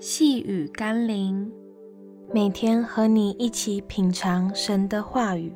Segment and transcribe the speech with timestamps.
[0.00, 1.50] 细雨甘霖，
[2.32, 5.52] 每天和你一起品尝神的话语，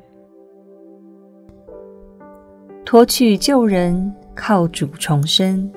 [2.83, 5.71] 脱去旧人，靠主重生。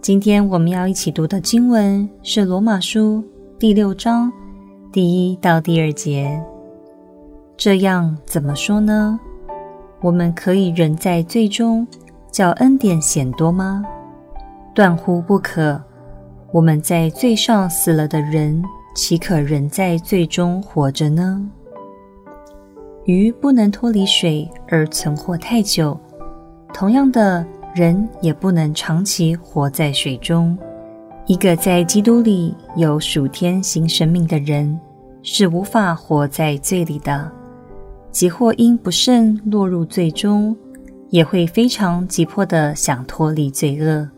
[0.00, 3.22] 今天我们要一起读的经文是《罗马书》
[3.58, 4.32] 第六章
[4.90, 6.42] 第一到第二节。
[7.58, 9.20] 这样怎么说呢？
[10.00, 11.86] 我们可以仍在罪中，
[12.32, 13.84] 叫恩典显多吗？
[14.74, 15.78] 断乎不可。
[16.56, 21.46] 我们在罪上死了的人，岂可仍在罪中活着呢？
[23.04, 26.00] 鱼不能脱离水而存活太久，
[26.72, 30.56] 同样的，人也不能长期活在水中。
[31.26, 34.80] 一个在基督里有属天新生命的人，
[35.22, 37.30] 是无法活在罪里的。
[38.10, 40.56] 即或因不慎落入罪中，
[41.10, 44.08] 也会非常急迫地想脱离罪恶。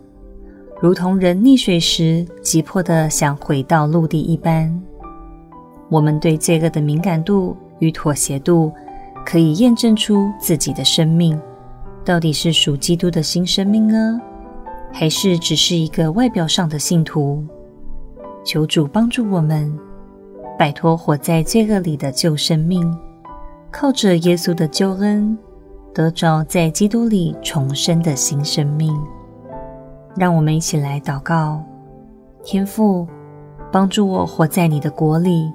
[0.81, 4.73] 如同人溺水时急迫地想回到陆地一般，
[5.89, 8.71] 我们对罪恶的敏感度与妥协度，
[9.27, 11.39] 可以验证出自己的生命
[12.05, 14.21] 到底是属基督的新生命呢，
[14.93, 17.45] 还是只是一个外表上的信徒？
[18.45, 19.77] 求主帮助我们
[20.57, 22.97] 摆脱活在罪恶里的旧生命，
[23.73, 25.37] 靠着耶稣的救恩，
[25.93, 28.97] 得着在基督里重生的新生命。
[30.17, 31.63] 让我们一起来祷告，
[32.43, 33.07] 天父，
[33.71, 35.53] 帮助我活在你的国里，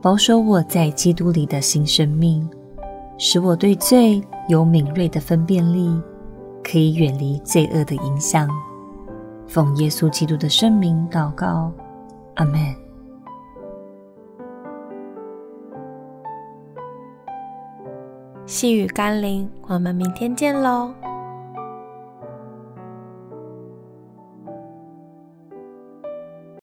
[0.00, 2.48] 保守我在基督里的新生命，
[3.18, 6.00] 使我对罪有敏锐的分辨力，
[6.64, 8.48] 可以远离罪恶的影响。
[9.46, 11.70] 奉耶稣基督的圣名祷告，
[12.36, 12.58] 阿门。
[18.46, 20.92] 细雨甘霖，我们明天见喽。